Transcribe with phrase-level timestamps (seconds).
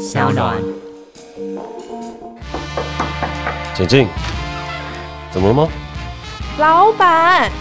[0.00, 0.56] 小暖，
[3.76, 4.08] 请进。
[5.30, 5.68] 怎么了吗？
[6.58, 7.52] 老板，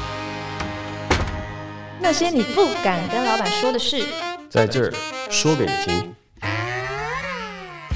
[1.99, 4.05] 那些你不敢跟老板说的事，
[4.49, 4.93] 在这儿
[5.29, 6.15] 说给你听。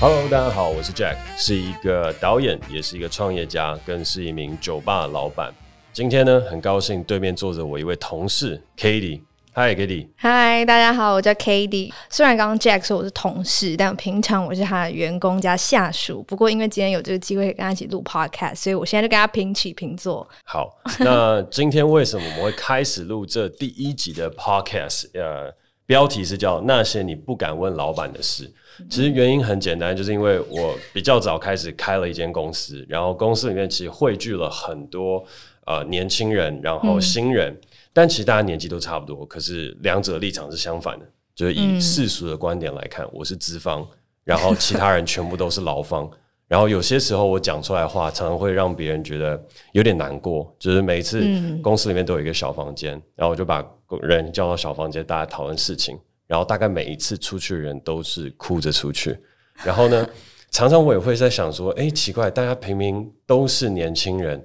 [0.01, 5.53] Hello，大家好，我是 Jack，是一个导演，也是一个创业家，更是一名酒吧老板。
[5.93, 9.21] 今天呢，很高兴对面坐着我一位同事 Katie。
[9.55, 10.07] Hi，Katie。
[10.17, 11.93] Hi，大家好，我叫 Katie。
[12.09, 16.23] 虽然刚刚 Jack 说我是同事，但平常我是他的员工加下属。
[16.23, 20.27] 不过因为今天有这个机会跟他一起录 Podcast，所以我现在就跟他平起平坐。
[20.43, 25.11] 好，那今天为什么我们会开始录这第一集的 Podcast？
[25.13, 25.53] 呃，
[25.85, 28.51] 标题是叫“那些你不敢问老板的事”。
[28.89, 35.23] 其实原因很简单，就是因为我比较早开始开了一间公司，然后公司里面其实汇聚了很多
[35.67, 37.53] 呃年轻人，然后新人。
[37.53, 41.05] 嗯但其实大家年纪都差不多，可是两者立场是相反的。
[41.35, 43.87] 就是以世俗的观点来看，嗯、我是资方，
[44.23, 46.09] 然后其他人全部都是劳方。
[46.47, 50.55] 然后有些时候我讲出来的话，常常会让别人觉得有点难过。
[50.59, 51.25] 就是每一次
[51.63, 53.65] 公司里面都有一个小房间，然后我就把
[54.01, 55.97] 人叫到小房间，大家讨论事情。
[56.27, 59.17] 然后大概每一次出去的人都是哭着出去。
[59.63, 60.07] 然后呢，
[60.51, 64.43] 常常我也会在想说，哎，奇怪，大家明明都是年轻人。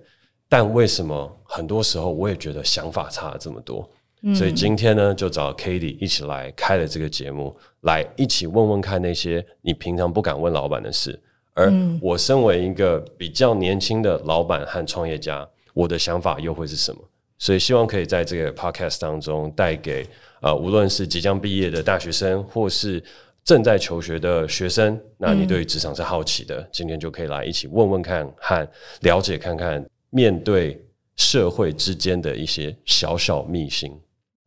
[0.48, 3.88] 但为什么很多时候我也觉得想法差了这么多？
[4.22, 11.20] 嗯、所以今天呢，就找 Katie 一起来开了这个节目，来一起问问看那些你平常不敢问老板的事。
[11.54, 17.00] 而我身为一个比较年轻的老板和创业家，我的想法又会是什么？
[17.38, 20.04] 所以希望可以在这个 Podcast 当中带给
[20.40, 23.00] 呃，无论是即将毕业的大学生，或是
[23.44, 28.68] 正在求学的学生，那你对于职场是好奇的，嗯、今天就可以来一起问问看和
[29.02, 29.84] 了解看看。
[30.10, 30.84] 面对
[31.16, 33.92] 社会之间的一些小小秘辛，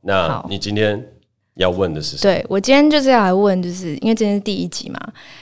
[0.02, 1.06] 那你今天
[1.56, 2.34] 要问的是什么？
[2.34, 5.00] 对，我今天就是要来问，就是因为今天是第一集嘛，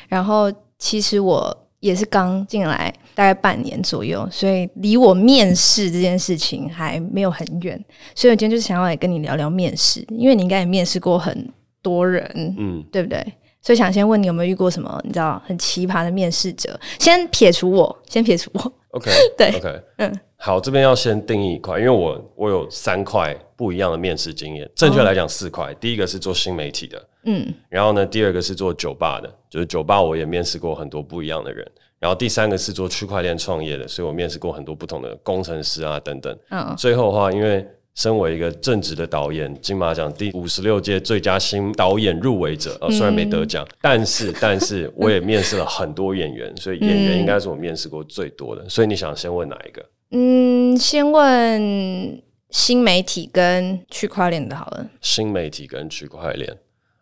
[0.08, 7.80] 然后其实我也是刚进来大概半年左右，所以离我面试这件事情还没有很远，
[8.15, 11.48] 所以我今天就是想要来跟你聊聊面试，因为你应该也面试过很
[11.82, 13.23] 多人，嗯，对不对？
[13.61, 16.80] 所以想先问你有没有遇过什么你知道很奇葩的面试者？
[16.98, 18.73] 先撇除我，先撇除我。
[18.92, 25.73] OK， 对，OK，嗯，好，这边要先定义一块，因为我我有三块不一样的面试经验，正确来讲四块。
[25.76, 31.70] 第一个是做新媒体的，嗯，然后呢，第二个是做酒吧的，就是酒吧我也面试过很多不一样的人，
[32.00, 36.36] 然后第三个是做区块链创业的，所以我面试过很多不同的工程师啊等等。
[36.50, 37.67] 嗯，最后的话，因为
[37.99, 48.70] 身为一个正直的导演，金马奖第五十六届最佳新导演入围者，呃，虽然没得奖，嗯、但是 但是我也面试了很多演员， 所以演员应该是我面试过最多的。
[48.70, 49.86] 所以你想先问哪一个？
[50.11, 54.89] 嗯，先问新媒体跟区块链的好了。
[55.02, 56.58] 新媒体跟区块链，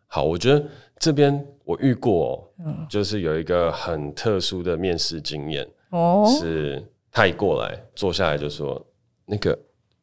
[0.08, 0.66] 好，我觉得
[0.98, 8.84] 这边我遇过，嗯，就是有一个很特殊的面试经验哦，是他一过来坐下来就说，
[9.28, 9.56] 那个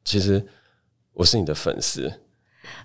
[0.05, 0.41] 其实。
[1.15, 2.13] 我是你的粉丝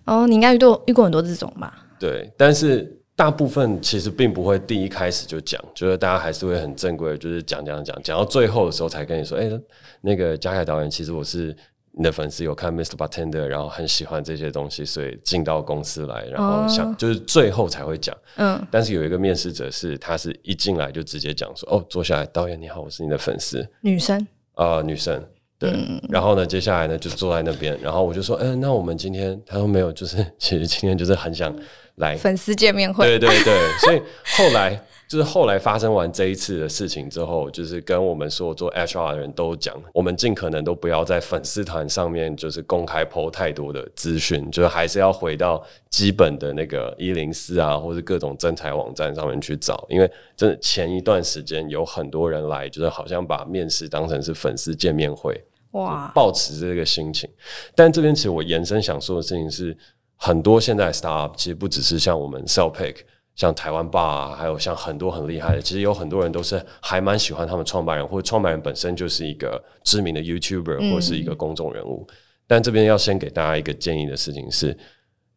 [0.05, 1.85] 哦，你应该遇到遇过很多这种吧？
[1.99, 9.61] 对，但是大部分其实并不会第一开始就讲，就是大家还是会很正规，就是讲讲讲，讲到最后的时候才跟你说，哎、欸，
[10.01, 11.55] 那个嘉凯导演，其实我是
[11.91, 12.95] 你的粉丝，有看 Mr.
[12.95, 18.15] Bartender，然后很喜欢这些东西，所以进到公司来，然后想、哦、就是最后才会讲。
[18.37, 24.19] 嗯，但是有一个面试者是，他是一进来就直接讲说，哦，坐下来，导演你好，我是你的粉丝，女生
[24.53, 25.21] 啊、呃，女生。
[25.59, 31.53] 对，嗯、然后呢，接下来呢，就坐在那边，然后我就说，嗯，那我们今天，他说没有，就是其实今天就是很想
[31.95, 34.01] 来粉丝见面会，对对对，所以
[34.37, 55.43] 后来就是后来发生完这一次的事情之后，就是跟我们所有做 HR 的人都讲，我们尽可能都不要在粉丝团上面就是公开 po 太多的资讯，就是还是要回到基本的那个一零四啊，或者各种征才网站上面去找，因为真的前一段时间有很多人来，就是好像把面试当成是粉丝见面会。
[55.71, 57.29] 哇，抱持这个心情，
[57.75, 59.75] 但这边其实我延伸想说的事情是，
[60.15, 62.95] 很多现在 startup 其实不只是像我们 Cellpick，
[63.39, 72.05] 像台湾霸啊，还有像很多很厉害的，其实有很多人都是还蛮喜欢他们创办人，或者创办人本身就是一个知名的 YouTuber 或是一个公众人物。
[72.09, 72.15] 嗯、
[72.45, 74.77] 但这边要先给大家一个建议的事情是，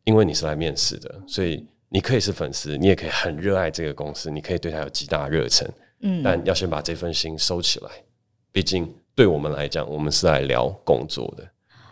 [0.02, 7.88] 因为你是来面试的，所以你可以是粉丝，你也可以很热爱这个公司，你可以对他有极大热忱，嗯，但要先把这份心收起来，
[8.52, 8.92] 毕竟。
[9.14, 11.46] 对我们来讲，我们是来聊工作的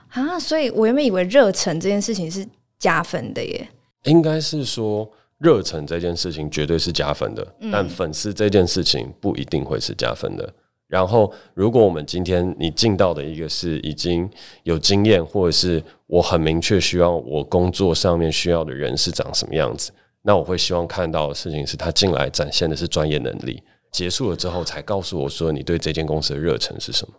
[0.09, 2.49] 啊，所以我原本以为热忱这件事情是
[2.79, 3.69] 加分的耶。
[4.05, 5.07] 应该是说
[5.41, 10.53] 热忱这件事情绝对是加分的，嗯、但粉丝这件事情不一定会是加分的。
[10.87, 14.29] 然后，如果我们今天你进到的一个是已经
[14.65, 19.93] 有经验，或者是我很明确需要我工作上面需要的人是长什么样子，
[20.23, 23.63] 那我会希望看到的事情是他进来展现的是专业能力，
[23.93, 27.15] 结束了之后才告诉我说你对这间公司的热忱是什么。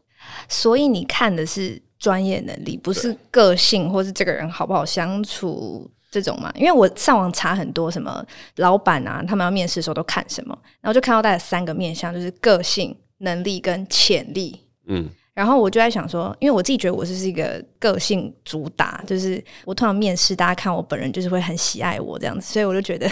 [0.49, 6.51] 所以你看的是专业能力，不是个性，或是这个人好不好相处这种嘛？
[6.55, 8.23] 因为我上网查很多什么
[8.57, 14.59] 老板啊，他们要面试的时候都看什么，然后就看到大概三个面向，就是个性、能力跟潜力。
[14.85, 15.09] 嗯。
[15.33, 23.09] 然后我就在想说，因为我自己觉得我是一个个性主打，就是我通常面试，大家看我本人就是会很喜爱我这样子，所以我就觉得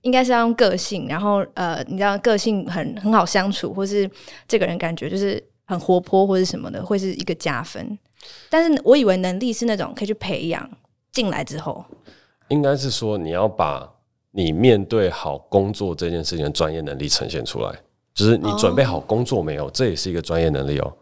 [0.00, 4.10] 应该是要用个性，然后呃，你知道个性很很好相处，或是
[4.48, 7.96] 这个人感觉就是很活泼或是什么的，会是一个加分。
[8.50, 10.68] 但是我以为能力是那种可以去培养，
[11.12, 11.84] 进来之后，
[12.52, 13.90] 应该是说你要把
[14.30, 17.74] 你面对好工作这件事情的专业能力呈现出来，
[18.12, 20.92] 就是你准备好工作没有，这也是一个专业能力哦。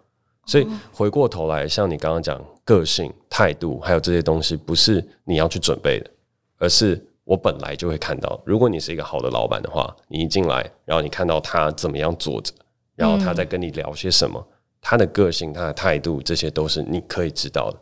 [0.47, 6.11] 所以回过头来，像你刚刚讲个性、态度，还有这些东西，不是你要去准备的，
[6.59, 8.41] 而是我本来就会看到。
[8.45, 12.53] 如果你是一个好的老板的话，你一进来，然后你看到他怎么样坐着，
[12.95, 14.45] 然后他在跟你聊些什么，
[14.81, 17.79] 他的个性、他的态度，这些都是你可以知道的。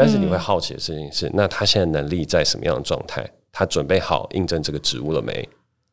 [0.00, 3.30] 但是你会好奇的事情是，那他现在能力在什么样的状态？
[3.52, 5.46] 他准备好应征这个职务了没？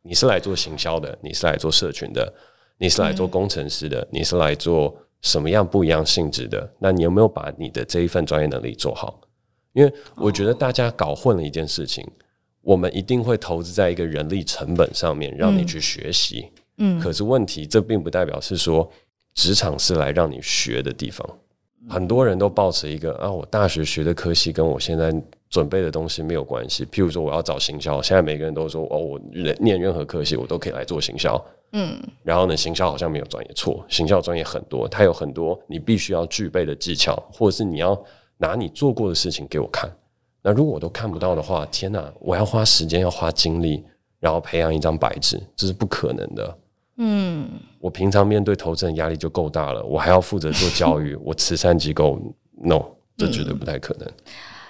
[0.04, 2.33] 你是来做行销的，你是来做社群的，
[2.77, 4.95] 你是来做工程师的，你是来做。
[5.24, 6.71] 什么样不一样性质的？
[6.77, 9.19] 那你有没有把你的这一份专业能力做好？
[9.74, 12.07] 因为我觉得大家搞混了一件事情，
[12.62, 16.51] 我们一定会投资在一个人力成本上面，让你去学习。
[16.77, 18.88] 嗯，可是问题这并不代表是说
[19.33, 21.27] 职场是来让你学的地方。
[21.89, 25.13] 很多人都抱持一个啊，我大学学的科系跟我现在
[25.50, 26.86] 准备的东西没有关系。
[26.86, 29.19] 譬如说，我要找行销，现在每个人都说哦，我
[29.60, 31.44] 念任何科系，我都可以来做行销。
[31.74, 37.98] 嗯，然后呢，行销好像没有专业，错，行销专业很多，它有很多你必须要具备的技巧，或者是你要
[38.38, 39.90] 拿你做过的事情给我看。
[40.42, 43.83] 那如果我都看不到的话，天哪，我要花时间，要花精力，
[44.19, 46.57] 然后培养一张白纸，这是不可能的。
[46.97, 47.49] 嗯，
[47.79, 52.19] 我平常面对投资人压力就够大了，我还要负责做教育， 我慈善机构
[52.63, 52.83] ，no，
[53.15, 54.07] 这绝对不太可能。
[54.07, 54.13] 嗯，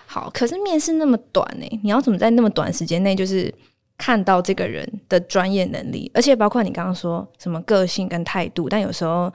[0.05, 1.79] 好，可是面试那么短呢？
[1.83, 3.53] 你要怎么在那么短时间内就是？
[3.99, 9.27] 看到这个人的专业能力，而且包括你刚刚说什么个性跟态度，但有时候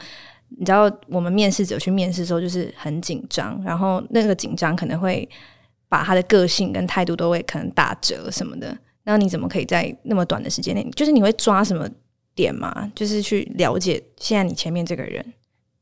[0.50, 5.28] 你知道，我们面试者去面试的时候就是很紧张，然后那个紧张可能会
[5.88, 8.72] 把他的个性跟态度都会可能打折什么的。
[9.02, 11.84] 那你怎么可以在那么短的时间内，就是你会抓什么
[12.34, 12.90] 点吗？
[12.94, 15.24] 就是去了解现在你前面这个人。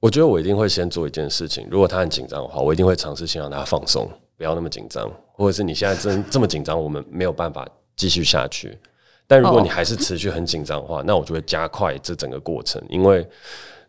[0.00, 7.69] 我觉得我一定会先做一件事情，如果他很紧张的话，我一定会尝试先让他放松，不要那么紧张，或者是你现在真这么紧张，我们没有办法。
[7.97, 8.79] 继续下去，
[9.26, 11.05] 但如果你还是持续很紧张的话，oh.
[11.05, 13.29] 那我就会加快这整个过程，因为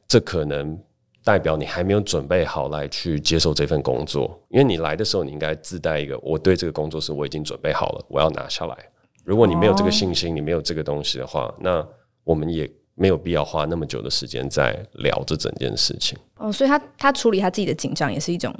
[0.05, 0.77] 这可能
[1.23, 4.37] 代表你还没有准备好来去接受这份工作。
[4.49, 8.77] 因为你来的时候，你应该自带一个，我对这个工作是我已经准备好了，我要拿下来。
[9.23, 11.87] 如果你没有这个信心，你没有这个东西的话，那
[12.23, 16.17] 我们也没有必要花那么久的时间在聊这整件事情。
[16.35, 18.53] 哦，oh, 所以他他处理他自己的紧张也是一种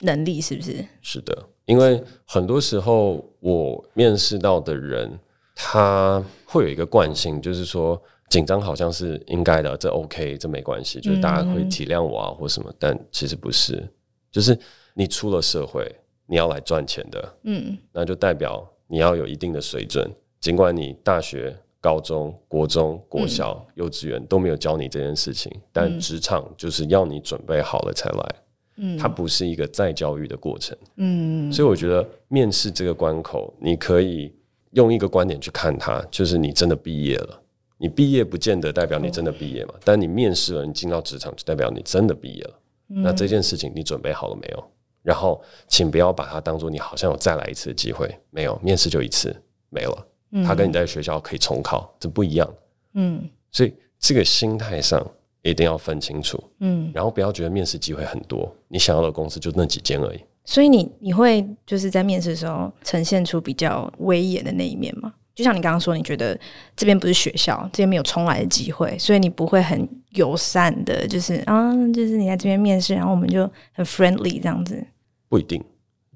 [0.00, 0.84] 能力，是不是？
[1.02, 1.36] 是的。
[1.66, 5.18] 因为很多时候我面试到的人，
[5.54, 8.00] 他会有一个惯性，就是说
[8.30, 13.86] 紧张好像是应该的，这 OK，这没关系，就是大家会体谅我啊或什么，但其实不是，
[14.30, 14.58] 就是
[14.94, 15.94] 你出了社会，
[16.26, 20.10] 你要来赚钱的，嗯，那就代表你要有一定的水准，
[20.40, 28.34] 尽管你大学、高中、国中、国小、幼稚园都没有教你这件事情，但职场就是要你准备好了才来。
[28.76, 30.76] 嗯，它不是一个再教育的过程。
[30.96, 34.32] 嗯，所以我觉得面试这个关口，你可以
[34.72, 37.42] 用一个观点去看它，就是你真的毕业了。
[37.76, 42.60] 你毕业不见得代表你真的毕业嘛，但你面试了，你进到职场就代表你真的毕业了。
[42.86, 44.64] 那这件事情你准备好了没有？
[45.02, 49.34] 然后，请不要把它当做你好像有再来一次的机会，没有，面试就一次
[49.70, 50.06] 没了。
[50.44, 52.48] 它跟你在学校可以重考，这不一样。
[52.94, 55.06] 嗯，所以这个心态上。
[55.42, 60.18] 一定要分清楚，嗯，然后不要觉得面试机会很多，你想要的公司就那几间而已。
[60.44, 65.14] 所以你你会就是在面试的时候呈现出比较威严的那一面吗？
[65.34, 66.38] 就像你刚刚说，你觉得
[66.76, 74.84] 这边不是学校，这边没有重来的机会，所以你不会很友善的，就是啊，就是你在这边面试，然后我们就很 friendly 这样子。
[75.28, 75.64] 不一定，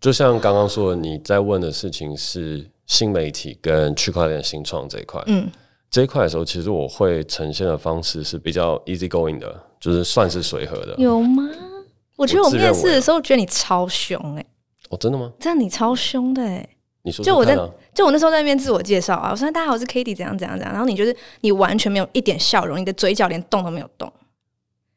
[0.01, 5.51] 就像刚刚说的，你在问的事情是新媒体跟区块链新创这一块，嗯。
[5.91, 10.95] 这一块的时候，其实我会呈现的方式是比较 easy going 的，就是算是随和的。
[10.97, 11.51] 有吗？
[12.17, 14.47] 我觉得我面试的时候觉得你超凶哎、欸！
[14.89, 15.31] 哦，真的吗？
[15.39, 16.69] 真的你超凶的哎、欸！
[17.03, 17.55] 你说，说，就我在，
[17.93, 24.11] 就我那时候在那边自我介绍啊，我说大家好，我是 Cady，怎样怎样怎样，然后你就是你完全没有一点笑容，你的嘴角连动都没有动。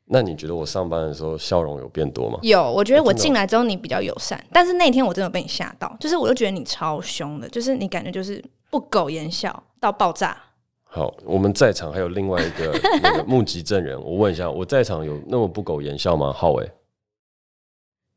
[0.05, 2.39] 那你觉得我上班的时候笑容有变多吗？
[2.43, 8.43] 有，我觉得我进来之后你比较友善，但是那天我真的被你吓到，就是我就觉得你超凶的，就是你感觉就是。
[8.71, 10.35] 不苟言笑到爆炸。
[10.83, 16.33] 好，我们在场还有另外一个 那个目击证人，我问一下，我在场有那么不苟言笑吗？
[16.33, 16.69] 浩伟？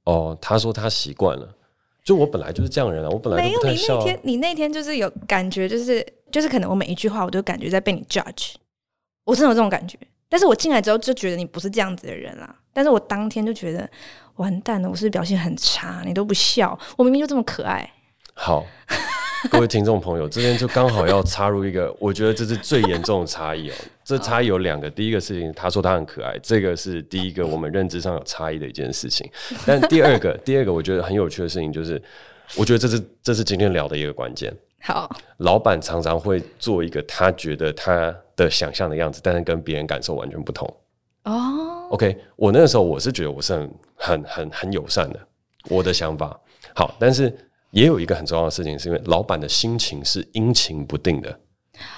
[0.05, 1.55] 哦，他说他习惯了，
[2.03, 4.05] 就我本来就是这样人啊，我本来就不太笑啊。
[4.05, 8.55] 没有，你那天你那天就是有感觉，就是就是可能我每一句话我都感觉在被你 judge，
[9.25, 9.97] 我真的有这种感觉。
[10.29, 12.55] 但是我进来之后就觉得你不是这样子的人啦。
[12.73, 13.89] 但是我当天就觉得
[14.37, 16.03] 完蛋了，我是不是表现很差？
[16.05, 17.91] 你都不笑，我明明就这么可爱。
[18.35, 18.67] 好。
[19.51, 23.75] 各位听众朋友，这边就刚好要插入一个， 我觉得这是最严重的差异哦。
[24.05, 29.31] 这差异有两个，第一个事情，他说他很可爱，这个是第一个我们认知上有差异的一件事情。
[29.65, 32.03] 但第二个，第二个我觉得很有趣的事情就是，
[32.57, 34.53] 我觉得这是这是今天聊的一个关键。
[34.81, 40.67] 好，老板常常会做一个他觉得他的想象的样子，但是跟别人感受完全不同。
[41.25, 45.21] 哦，OK，我那个时候我是觉得我是很很很很友善的，
[45.69, 46.39] 我的想法
[46.75, 47.37] 好，但是。
[47.71, 51.39] 也有一个很重要的事情，是因为老板的心情是阴晴不定的。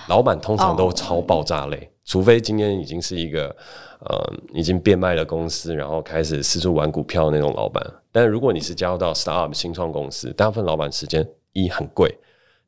[0.09, 3.57] 老板通常都超爆炸类，除非今天已经是一个
[4.01, 7.81] 呃已经变卖了公司，然后开始四处玩股票的那种老板。
[8.11, 12.13] 但如果你是加入到 startup 新创公司，大部分老板时间一很贵，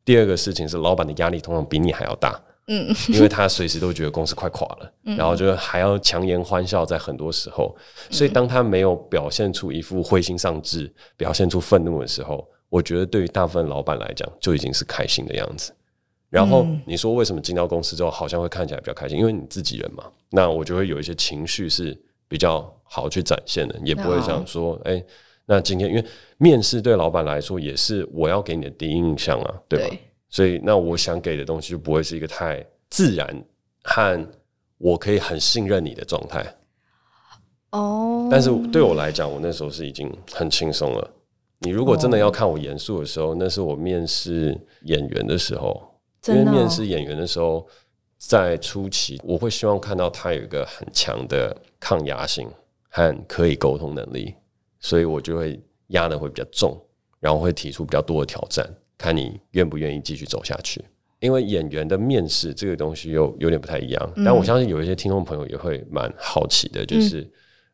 [0.05, 2.41] 第二个事情是老板的压力通常比你还要大。
[2.69, 7.75] 嗯，因为他随时都觉得公司快垮了，然后就还要强颜欢笑，在很多时候，
[8.11, 12.49] 所以当他没有表现出一副灰心丧志、表现出愤怒的时候。
[12.69, 15.75] 我觉得对于大部分老板来讲，就已经是开心的样子。
[16.31, 19.19] 然后你说为什么进到公司之后，好像会看起来比较开心？
[19.19, 21.95] 因为你自己人嘛，那我就会有一些情绪是
[22.29, 25.07] 比较好去展现的，也不会想说，哎、欸，
[25.47, 26.05] 那今天因为
[26.39, 29.87] 面试对老板来说也是我要给你的第一印象啊，对吧？
[29.89, 33.45] 对，所以那我想给的东西就不会是一个太自然
[33.83, 34.29] 和
[34.79, 36.45] 我可以很信任你的状态。
[37.71, 41.11] 哦，但是对我来讲，我那时候是已经很轻松了。
[41.61, 43.37] 你如果真的要看我严肃的时候，oh.
[43.39, 45.81] 那是我面试演员的时候。
[46.29, 47.67] 因为面试演员的时候，
[48.17, 52.49] 在初期我会希望看到他有一个很强的抗压性
[52.91, 54.33] 和可以沟通能力，
[54.83, 56.79] 所以我就会压的会比较重，
[57.19, 60.85] 然后会提出比较多的挑战，看你愿不愿意继续走下去。
[61.21, 67.27] 因为演员的面试这个东西又有点不太一样，但我相信有一些听众朋友也会蛮好奇的，就是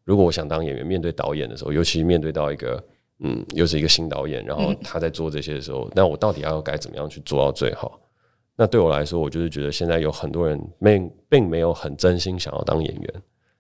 [0.05, 2.81] 如果我想当演员，面对导演的时候，尤其面对到一个。
[3.21, 8.01] 嗯，又是一个新导演，然后他在做这些的时候，嗯、那我到底要该怎么样去做到最好？
[8.55, 13.15] 那对我来说，我就是觉得现在有很多人并并没有很真心想要当演员，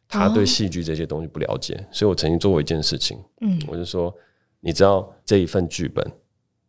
[0.08, 4.12] 他对戏剧这些东西不了解，哦、所以我曾经做过一件事情，嗯，我就说，
[4.60, 6.04] 你知道这一份剧本，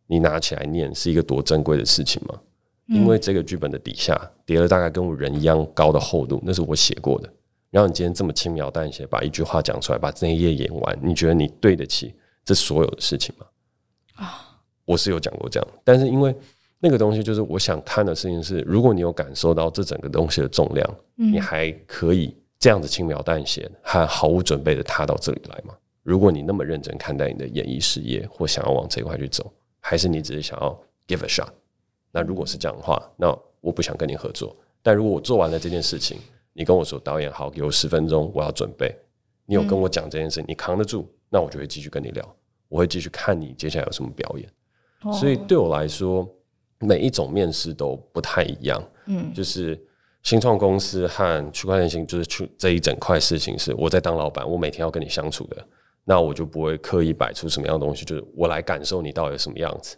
[0.06, 2.38] 你拿起来念是一个多珍贵的事情吗？
[2.86, 7.32] 因为这个剧本的底下叠了大概跟我人一样高的厚度，那是我写过的。
[7.70, 12.12] 然后你今天这么轻描淡写把一句话讲出来，把这一页演完，你觉得你对得起？
[12.44, 13.46] 这所有的事情吗，
[14.14, 16.34] 啊，我是有讲过这样，但是因为
[16.80, 25.74] 那个东西就是我想看的事情是，如果你有感受到这整个东西的重量，你还可以这样子轻描淡写，还毫无准备的踏到这里来吗？
[26.02, 29.50] 如果你那么认真看待你的演艺事业，或想要往这一块去走，
[29.80, 31.48] 还是你只是想要 give a shot？
[32.12, 34.54] 那如果是这样的话，那我不想跟你合作。
[34.82, 36.18] 但如果我做完了这件事情，
[36.52, 38.94] 你跟我说导演好，给我十分钟，我要准备。
[39.46, 42.36] 你有跟我讲这件事，你扛得住，那我就会继续跟你聊。
[42.68, 44.48] 我会继续看你接下来有什么表演，
[45.02, 46.28] 哦、所以对我来说，
[46.78, 48.82] 每一种面试都不太一样。
[49.06, 49.76] 嗯，就是
[50.22, 55.56] 新创公司和区块链型，就是去这一整块事情是我在当老板，我每天要跟你相处的，
[56.04, 59.96] 那我就不会刻意摆出什么样的东西，就是我来感受你到底什么样子，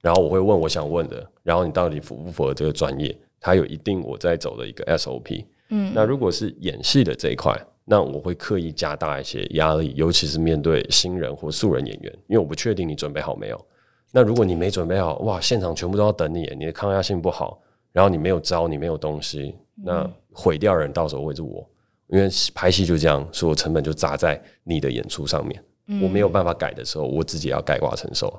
[0.00, 5.44] 然后我会问我想问的，然后你到底符不符合这个专业，它有一定我在走的一个 SOP。
[5.70, 7.54] 嗯，那如果是演戏的这一块。
[7.86, 13.60] 那我会刻意加大一些压力，尤其是面对新人或素人演员，因为我不确定你准备好没有。
[14.12, 17.60] 那如果你没准备好，哇，现场全部都要等你，你的抗压性不好，
[17.92, 21.68] 然后你没有招，你没有东西，那毁掉人到时候会是我，
[22.08, 25.62] 因为拍戏就这样，所有成本就砸在你的演出上面，
[26.02, 28.32] 我没有办法改的时候，我自己要盖挂承受。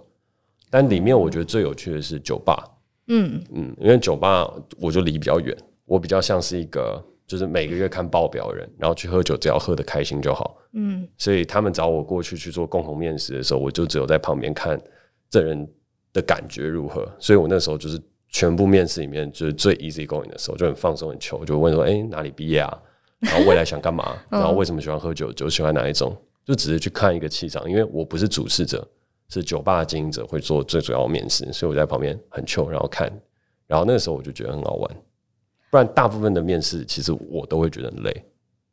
[0.70, 2.64] 但里面我觉得最有趣的是酒吧，
[3.08, 7.04] 嗯嗯，因为酒吧我就离比较远，我比较像是一个。
[7.28, 10.58] 就是每个月看报表的人，然后去喝酒，只要喝得开心就好。
[10.74, 14.78] 嗯，所以他们找我过去去做共同面试的时候，我就只有在旁边看
[15.30, 15.66] 这人
[16.12, 17.10] 的感觉如何。
[17.20, 17.98] 所以我那时候就是
[18.32, 22.82] 全部面试里面就是最 easy going 的时候，就很放松很球，就问说：“哎、欸，哪里毕业啊？
[23.20, 24.18] 然后未来想干嘛？
[24.30, 25.32] 然后为什么喜欢喝酒？
[25.32, 26.16] 酒喜欢哪一种？
[26.44, 27.70] 就只是去看一个气场。
[27.70, 28.88] 因为我不是主事者，
[29.30, 33.12] 是酒吧的经营者会做最主要的面试，所以我在旁边很球，然后看。
[33.68, 34.96] 然后那个时候我就觉得很好玩。”
[35.70, 38.26] 不然，大部分的面试其实我都会觉得很累。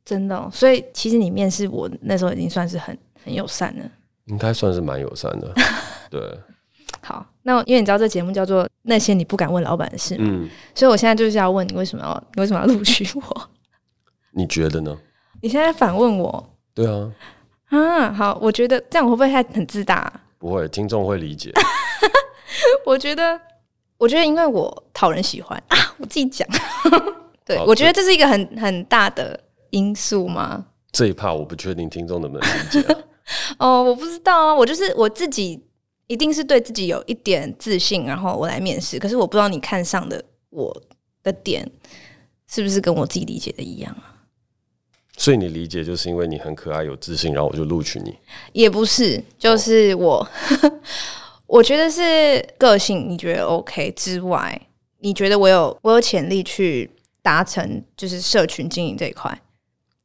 [0.05, 3.91] 真的哦，所以其实你面试我那时候已经算是很很友善了，
[4.25, 5.53] 应该算是蛮友善的。
[6.11, 6.21] 对，
[7.09, 13.51] 好，那因为你知道这节目叫做那些你不敢问老板的事嘛，嗯，所以我现在就是要问你为什么要你为什么要录取我？
[14.33, 14.95] 你觉得呢？
[15.41, 16.55] 你现在反问我？
[16.75, 17.11] 对啊，
[17.71, 20.21] 啊，好，我觉得这样会不会太很自大啊？
[20.39, 21.51] 不会，听众会理解。
[22.85, 23.41] 我觉得，
[23.97, 26.47] 我觉得因为我讨人喜欢啊，我自己讲。
[27.43, 30.67] 对，我觉得这是一个很很大的因素吗？
[30.93, 32.99] 这一趴我不确定听众能不能理解啊。
[33.59, 35.65] 哦，我不知道啊，我就是我自己。
[36.09, 38.99] 一定是对自己有一点自信，然后我来面试。
[38.99, 40.83] 可是我不知道你看上的我
[41.23, 41.71] 的点
[42.49, 44.17] 是不是跟我自己理解的一样啊？
[45.19, 48.17] 所以你理解就是因为你很可爱、有自信，然后我就录取你？
[48.53, 50.27] 也不是，就是我，
[50.63, 50.81] 哦、
[51.47, 54.69] 我觉得是个性，你觉得 OK 之外，
[55.01, 59.39] 你觉得我有我有潜力去达成就是社群经营这一块，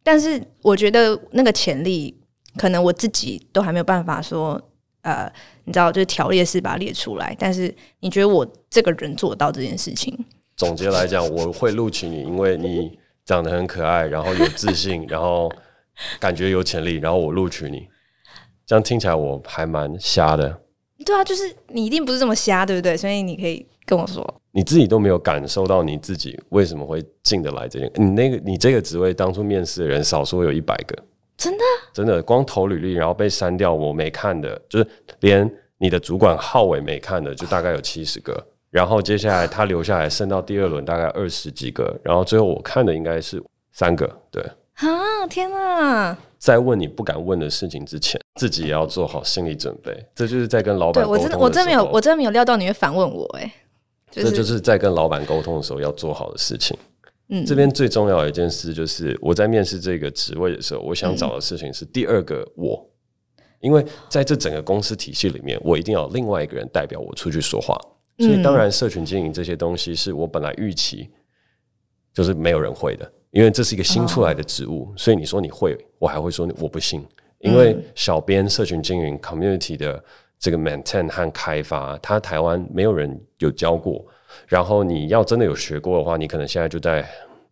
[0.03, 2.19] 但是我觉得那个潜力
[2.57, 4.62] 可能我自己都还没有办法说。
[5.03, 5.31] 呃，
[5.65, 7.36] 你知道，就是条列式把它列出来。
[7.38, 10.17] 但是你觉得我这个人做到这件事情？
[10.57, 15.51] 总结来讲，我会录取你，因为你长得很可爱，然后有自信，然后
[16.19, 17.88] 感觉有潜力，然后我录取你。
[18.65, 20.62] 这样听起来我还蛮瞎的。
[21.05, 22.95] 对啊，就是你一定不是这么瞎，对不对？
[22.95, 27.91] 所以你可以跟我说，你自己都没有感受到你自己为什么会进得来这件？
[27.95, 30.95] 你那个你这个职位当初面试的人少说有一百个。
[31.38, 31.63] 真的，
[31.94, 34.88] 真的，光投履历然后被删掉，我没看的，就是
[35.20, 38.42] 连你的主管号尾没看的，就大概有 七十个。
[38.70, 41.96] 然后接下来他留下来，剩到第二轮，大概二十几个。
[42.04, 44.10] 然后最后我看的应该是三个。
[44.32, 44.44] 对
[44.75, 46.18] 啊，天哪！
[46.40, 49.96] 在问你不敢问的事情之前，自己也要做好心理准备。
[50.16, 51.42] 这就是在跟老板沟通的时候。
[51.42, 53.54] 我真的，我真没有，我真的没有料到你会反问我，哎，
[54.10, 56.75] 这就是在跟老板沟通的时候要做好的事情。
[57.30, 62.86] 嗯，这边最重要的一件事就是，我在面试这个职位的时候，我想找的事情是第二个我，
[63.62, 67.80] 因为在这整个公司体系里面，我一定要另外一个人代表我出去说话。
[68.20, 71.10] 所以，当然，社群经营这些东西是我本来预期
[72.13, 74.94] 就是没有人会的，因为这是一个新出来的职务。
[74.96, 77.03] 所以你说你会，我还会说我不信，
[77.39, 80.04] 因为小编社群经营 community 的
[80.38, 84.06] 这个 maintain 和开发，他台湾没有人有教过。
[84.48, 87.08] 然后你要真的有学过的话，你可能现在就在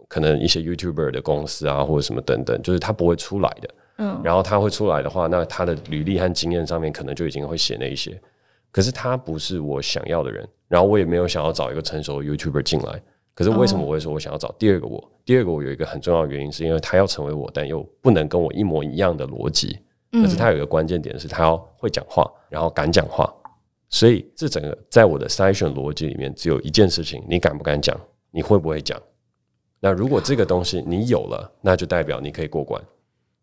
[0.08, 3.70] 可能一些 YouTuber 的公司啊，或者什么等等，就是他不会出来的。
[3.98, 8.20] 嗯，然后他会出来的话，那他的履历和经验上面可能就已经会写那一些。
[8.72, 13.02] 可是他不是我想要的人，然后我也没有想要找一个成熟的 YouTuber 进来。
[13.34, 15.12] 可是为什么我会说我想要找第二个我？
[15.24, 19.78] 第二个我有一个很重要的原因，是因为他要成为我，但又不能跟我一模一样的逻辑。
[20.12, 23.34] 可是他有一个关键点是，他要会讲话，然后敢讲话。
[23.92, 27.96] 所以，这整个在我的筛选逻辑里面，只有一件事情：你敢不敢讲？
[28.32, 29.00] 你会不会讲？
[29.82, 32.82] 那如果这个东西你有了，那就代表你可以过关。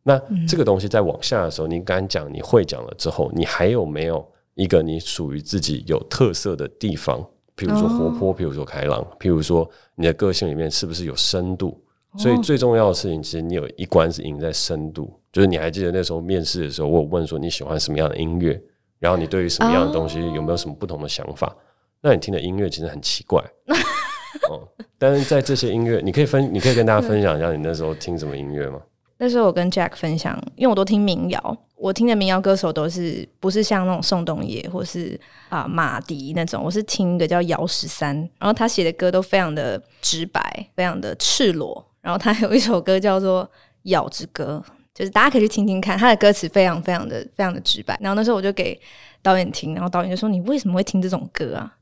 [0.02, 7.20] 那这个东西在往下的时候，你敢讲，你会讲了之后，你还有没有一个你属于自己有特色的地方？
[7.54, 11.78] 譬如说活泼，譬如说开朗，譬如说你的个性里面是不是有深度？
[12.16, 15.12] 所以最重要的事情，其实你有一关是赢在深度。
[15.30, 18.58] 就是你还记得那时候面试的时候，我有问说你喜欢什么样的音乐？
[18.98, 21.56] 然后你对于什么样的东西有没有什么不同的想法？Oh.
[22.00, 23.42] 那你听的音乐其实很奇怪，
[24.48, 24.68] 哦。
[24.98, 28.80] 但是在这些音乐，你可以分，你可以跟大家分享一下你那时候听什么音乐吗？
[29.18, 41.84] 那时候我跟 Jack 分享，因为我都听民谣，我听的民谣歌手都是不是像那种宋冬野或是啊马迪那种，我是听一个叫姚十三，然后他写的歌都非常的直白，非常的赤裸。
[42.00, 43.44] 然后他有一首歌叫做
[43.82, 44.62] 《咬之歌》。
[44.98, 47.96] 就是大家可以去听听看，他的歌词非常非常的非常的直白。
[48.00, 48.76] 然后那时候我就给
[49.22, 51.72] 导演听，然后导演就说：“你为什么会听这种歌啊？”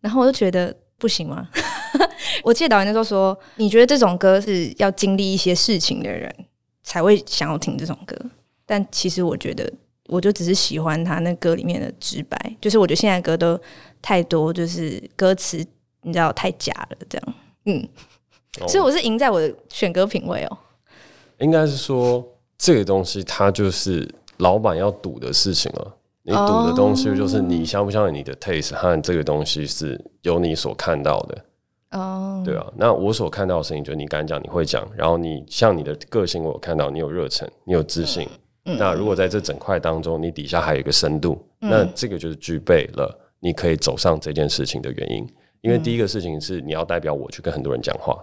[0.00, 1.48] 然后我就觉得不行吗？
[2.44, 6.32] 我记得导演那时候说：“你觉得这种歌是要经历一些事情的人
[6.84, 8.16] 才会想要听这种歌。”
[8.64, 9.68] 但其实我觉得，
[10.06, 12.56] 我就只是喜欢他那歌里面的直白。
[12.60, 13.60] 就是我觉得现在歌都
[14.00, 15.56] 太多，就是歌词
[16.02, 17.34] 你知道太假了，这样。
[17.64, 17.88] 嗯，
[18.60, 20.58] 哦、所以我是赢在我的选歌品味哦。
[21.38, 22.24] 应该是说。
[22.62, 25.96] 这个东西它就是老板要赌的事情了。
[26.22, 31.44] 你赌的东西就是你相不相信你的 taste 和这个东西是由你所看到的。
[31.90, 32.64] 哦，对啊。
[32.76, 38.28] 那我所看到的事情就是你敢讲，你会讲，然后你像你的个性，我有看到你有热忱，你有自信。
[38.62, 45.28] 那如果在这整块当中，你底下还有一个深度，那这个就是具备了你可以走上这件事情的原因。
[45.62, 48.16] 因为第一个事情是你要代表我去跟很多人讲话。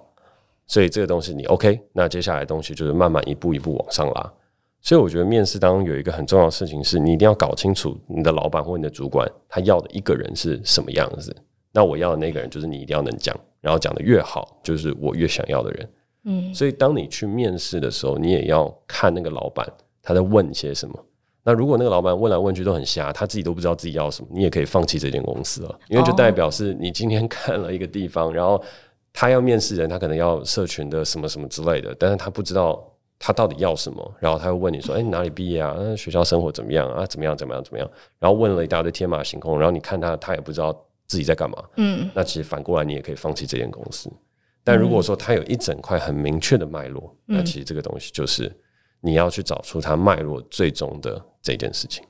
[0.70, 4.34] 所以这个东西你 OK，那接下来的东西就是慢慢一步一步往上拉。
[4.80, 11.36] 所以我觉得面试当中有一个很重要的事情是，你一定要搞清楚你的老板或你的主管他要的一个人是什么样子。
[11.74, 15.90] 那我要的那个人就是你一定要能讲，然后讲得越好，就是我越想要的人。
[16.24, 19.68] 嗯，所以当你去面试的时候，你也要看那个老板
[20.02, 21.06] 他在问些什么。
[21.44, 28.62] 那如果那个老板问来问去都很瞎，他自己都不知道自己要什么，你也可以放弃这间公司了，因为就代表是你今天看了一个地方，然后
[29.14, 32.82] 他要面试人，他可能要社群的什么什么之类的，但是他不知道
[33.18, 35.76] 他到底要什么，然后他会问你说：“哎，你哪里毕业啊？
[35.96, 37.06] 学校生活怎么样啊？
[37.06, 37.36] 怎么样？
[37.36, 37.64] 怎么样？
[37.64, 40.72] 怎么样？”然后问了一大堆天马行空，然后你看他，他也不知道
[41.08, 41.58] 自己在干嘛。
[41.76, 44.10] 嗯，那其实反过来，你也可以放弃这间公司。
[44.64, 48.56] 但如果说他有一整块很明确的脉络，那其实这个东西就是
[49.02, 52.06] 你要去找出他脉络最终的这件事情。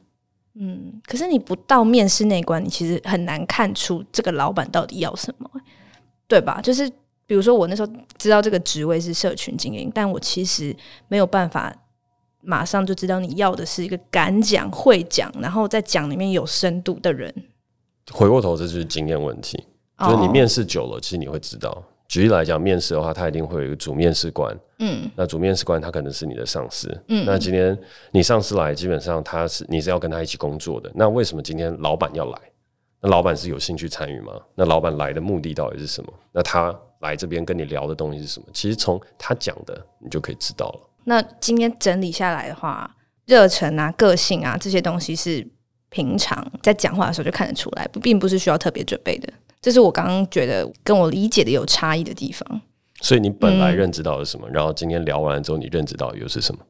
[0.55, 5.49] 嗯，可是你不到面试那一关，你其实很难看出这个老板到底要什么，
[6.29, 6.61] 对吧？
[6.61, 6.89] 就是
[7.25, 10.73] 比如说我那时候知道这个职位是社群经营，但我其实
[11.09, 11.75] 没有办法
[12.41, 17.33] 马上就知道你要的是一个敢讲、会讲，然后在讲里面有深度的人。
[18.11, 19.61] 回过头，这就是经验问题，
[19.99, 21.83] 就是你面试久了，哦、其实你会知道。
[22.07, 24.57] 举例来讲，面试的话，他一定会有一个主面试官。
[24.79, 26.89] 嗯，那主面试官他可能是你的上司。
[27.07, 27.77] 嗯，那今天
[28.11, 30.91] 你上司来，基本上他是你是要跟他一起工作的。
[30.95, 32.39] 那为什么今天老板要来？
[33.01, 34.33] 那老板是有兴趣参与吗？
[34.55, 36.13] 那老板来的目的到底是什么？
[36.31, 38.47] 那他来这边跟你聊的东西是什么？
[38.53, 40.89] 其实从他讲的，你就可以知道了。
[41.05, 42.93] 那今天整理下来的话，
[43.25, 45.47] 热忱啊、个性啊这些东西是
[45.89, 49.31] 平常在讲话的时候就看得出来，并不是需要特别准备的。
[49.62, 52.62] 这是我刚刚觉得跟我理解的有差异的地方。
[53.01, 54.47] 所以你本来认知到的是什么？
[54.49, 56.62] 嗯，然后今天聊完了之后，你认知到又是什么？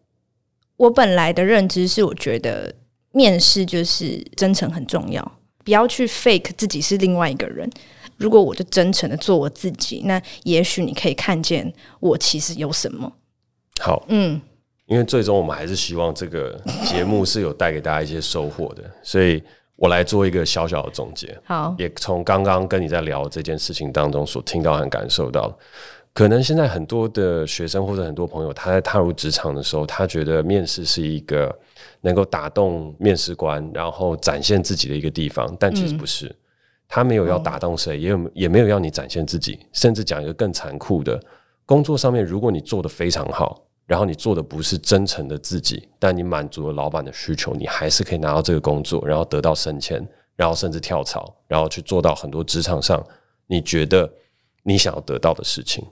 [0.77, 2.73] 我本来的认知是，我觉得
[3.11, 5.38] 面试就是真诚很重要，
[5.69, 7.69] 不要去 fake 自己是另外一个人。
[8.17, 13.11] 如果我就真诚的做我自己，那也许你可以看见我其实有什么。
[13.79, 14.41] 好，嗯，
[14.87, 19.43] 因为最终我们还是希望这个节目是有带给大家一些收获的，所以。
[19.81, 25.57] 我来做一个小小的总结，好，也从刚刚跟你在聊这件事情当中所听到和感受到，
[26.13, 31.57] 可能现在很多的学生或者很多朋友，他在踏入职场的时候，他觉得面试是一个
[32.01, 36.35] 能够打动面试官，然后展现自己的一个地方，但其实不是，嗯、
[36.87, 41.21] 他没有要打动谁，也有也没有要你展现自己，甚至讲一个更残酷的，
[41.65, 43.65] 工作上面，如果你做的非常好。
[43.89, 53.03] 然后你做的不是真诚的自己，但你满足了老板的需求，你还是可以拿到这个工作，然后得到升迁，然后甚至跳槽，然后去做到很多职场上
[53.47, 54.07] 你觉得
[54.61, 55.83] 你想要得到的事情。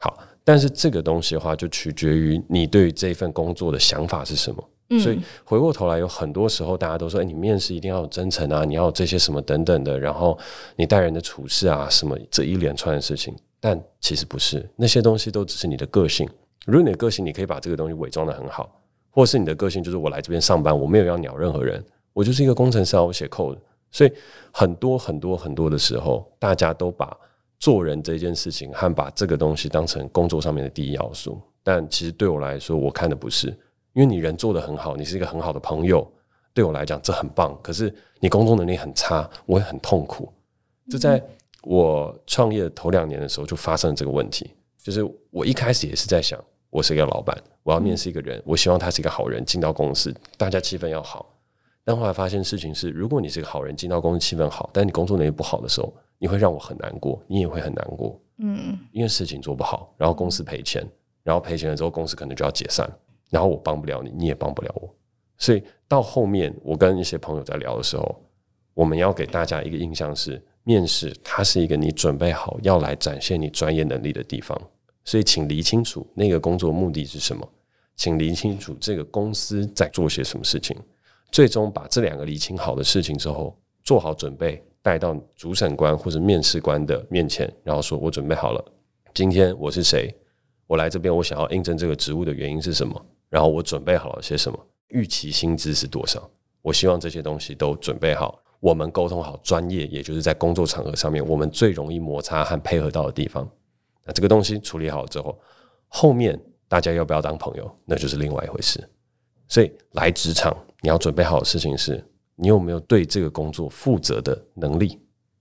[0.00, 4.68] 好，但是这个东西的话，就取决于你对于这份工作的想法是什么。
[4.88, 4.98] 嗯。
[4.98, 10.36] 所以回过头来，有很多时候大家都说：“哎，你面试一定要有真诚啊，你要有这些什么等等的，然后
[10.74, 16.26] 你待人的处事啊，什么这一连串的事情。”但其实不是，那些东西都只是你的个性。
[16.64, 18.70] 如果你的个性，你可以把这个东西伪装的很好，
[19.10, 21.84] 或是你的个性就是我来这边上班，我没有要鸟任何人，
[22.14, 23.58] 我就是一个工程师，我写 code。
[23.90, 24.12] 所以
[24.50, 27.14] 很多很多很多的时候，大家都把
[27.60, 31.40] 做人这件事情和把这个东西当成工作上面的第一要素。
[31.62, 33.48] 但其实对我来说，我看的不是，
[33.92, 36.10] 因为你人做得很好，你是一个很好的朋友，
[36.54, 37.56] 对我来讲这很棒。
[37.62, 40.32] 可是你工作能力很差，我也很痛苦。
[40.90, 41.22] 就在
[41.62, 44.50] 我创业头两年的时候，就发生了这个问题。
[44.82, 51.36] 就是我一开始也是在想，我是一个老板，我要面试一个人，我希望他是一个好人，进到公司，大家气氛要好。
[51.84, 58.16] 但后来发现事情是，如果你是个好人，进到公司气氛好，但你工作能力不好的时候，你会让我很难过，你也会很难过。
[58.38, 60.88] 嗯，因为事情做不好，然后公司赔钱，
[61.24, 62.88] 然后赔钱了之后，公司可能就要解散，
[63.30, 64.88] 然后我帮不了你，你也帮不了我。
[65.36, 68.22] 所以到后面，我跟一些朋友在聊的时候，
[68.74, 70.40] 我们要给大家一个印象是。
[70.62, 74.60] 面试，它是一个你准备好要来展现你专业能力的地方，
[75.04, 77.48] 所以请理清楚那个工作目的是什么，
[77.96, 80.76] 请理清楚这个公司在做些什么事情，
[81.32, 88.64] 最终把这两个理清好的事情之后，做好准备带到主审官或者面试官的面前，然后说我准备好了，
[89.12, 90.14] 今天我是谁，
[90.66, 96.30] 我来这边我想要应征这个职务的原因是什么，然后我准备好了些什么，预期薪资是多少，
[96.62, 98.42] 我希望这些东西都准备好。
[98.60, 103.48] 我们沟通好专业，也就是在工作场合上面，我们最容易摩擦和配合到的地方。
[104.04, 105.38] 那这个东西处理好之后，
[105.88, 106.38] 后面
[106.68, 108.86] 大家要不要当朋友，那就是另外一回事。
[109.48, 112.04] 所以来职场，你要准备好的事情是，
[112.40, 114.98] 你有没有对这个工作负责的能力？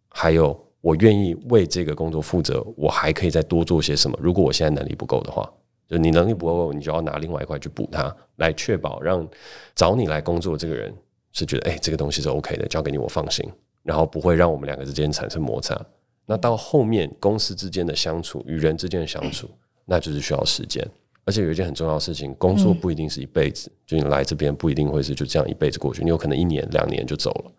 [0.09, 4.19] 还有，我愿意为这个工作负责，我还可以再多做些什么？
[4.21, 5.49] 如果我现在能力不够的话，
[5.87, 9.25] 就你能力不够，你就要拿另外一块去补它，来确保让
[9.73, 10.93] 找你来工作这个人。
[11.31, 13.47] 是觉得哎、这个东西是 OK 的，交给你我放心，
[13.83, 15.79] 然后不会让我们两个之间产生摩擦。
[16.25, 19.47] 那到后面公司之间的相处，与人之间的相处，
[19.85, 20.85] 那就是需要时间。
[21.25, 27.51] 而且有一件很重要的事情，工作不一定是一辈子，就你来这边不一定会是就这样一辈子过去，你有可能一年两年就走了。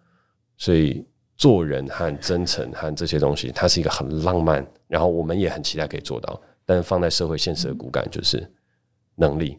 [0.57, 6.41] 所以做人和真诚和这些东西，它是一个很浪漫，然后我们也很期待可以做到。
[6.67, 8.49] 但是放在社会现实的骨感就是
[9.17, 9.59] 能力，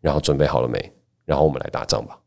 [0.00, 0.92] 然后准备好了没？
[1.24, 2.18] 然后我们来打仗吧。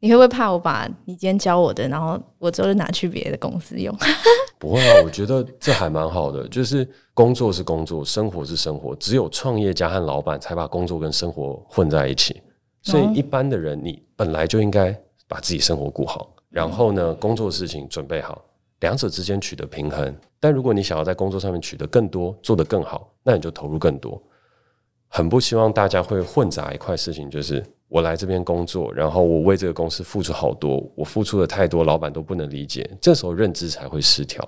[0.00, 3.94] 你会不会怕我把你今天教我的，然后我之后就拿去别的公司用？
[4.58, 6.48] 不会啊，我觉得这还蛮好的。
[6.48, 8.94] 就是工作是工作，生活是生活。
[8.96, 12.42] 只有创业家和老板才把工作跟生活混在一起。
[12.82, 14.90] 所以一般的人，你本来就应该
[15.28, 18.42] 把自己生活顾好，然后呢，工作的事情准备好，
[18.80, 20.14] 两者之间取得平衡。
[20.38, 24.22] 但如果你想要在工作上面取得更多，做得更好，那你就投入更多。
[25.08, 34.40] 很不希望大家会混杂一块事情，就是我来这边工作，然后我为这个公司付出好多，我付出的太多，老板都不能理解，这时候认知才会失调。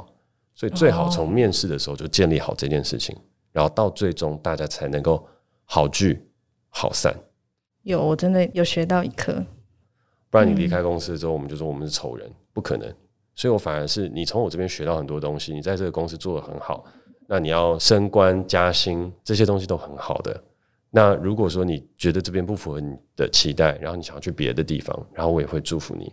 [0.55, 3.17] 所以最好从面试的时候就建立好这件事情，
[3.51, 5.27] 然后到最终大家才能够
[5.65, 6.25] 好聚
[6.69, 7.13] 好散。
[7.83, 9.45] 有，我真的有学到一课。
[10.31, 12.89] 不然你离开公司之后，我们就说我们是仇人，不可能。
[13.35, 16.85] 所以我反而是你从我这边学到很多东西，你在这个公司做得很好，
[17.27, 20.45] 那你要升官加薪，这些东西都很好的。
[20.95, 26.13] 那如果说你觉得这边不符合你的期待，然后你想要去别的地方，然后我也会祝福你。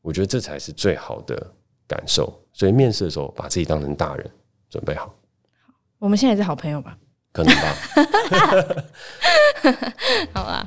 [0.00, 1.52] 我觉得这才是最好的
[1.88, 2.32] 感受。
[2.52, 4.30] 所以面试的时候，把自己当成大人，
[4.70, 5.12] 准备好。
[5.98, 6.96] 我们现在也是好朋友吧？
[7.32, 7.74] 可能吧。
[10.32, 10.64] 好啊。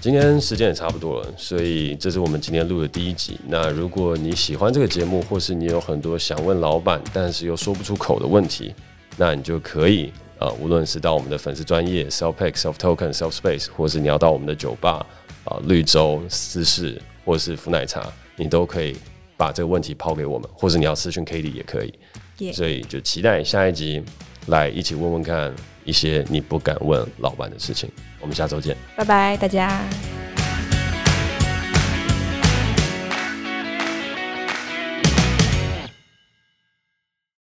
[0.00, 3.36] 今天时间也差不多了，所以这是我们今天录的第一集。
[3.48, 8.72] 那如果你喜欢这个节目，或是你有很多想问老板，但是又说不出口的问题，
[9.16, 15.04] 那你就可以啊、呃，无论是到我们的粉丝专业 Self Token、Self Space，或是你要到我们的酒吧
[15.44, 18.96] 啊、呃、绿洲、私事，或是福奶茶，你都可以
[19.36, 22.52] 把这个问题抛给我们，或是你要私讯 Cady 也可以。
[22.52, 24.02] 所以就期待下一集
[24.46, 25.54] 来一起问问看。
[25.84, 29.82] 一些你不敢问老板的事情，我们下周见，拜拜，大家。